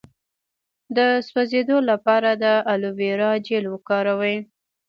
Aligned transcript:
د 0.97 0.97
سوځیدو 1.27 1.77
لپاره 1.89 2.29
د 2.43 2.45
الوویرا 2.73 3.31
جیل 3.45 3.65
وکاروئ 3.69 4.37